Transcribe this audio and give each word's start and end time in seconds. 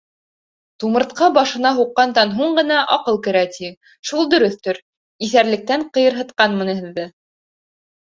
Тумыртҡа 0.83 1.25
башына 1.33 1.71
һуҡҡандан 1.79 2.31
һуң 2.37 2.55
ғына 2.59 2.79
аҡыл 2.95 3.19
керә, 3.27 3.43
ти, 3.57 3.69
шул 4.13 4.25
дөрөҫтөр, 4.31 4.79
иҫәрлектән 5.27 5.85
ҡыйырһытҡанмын 5.99 6.73
һеҙҙе. 6.73 7.07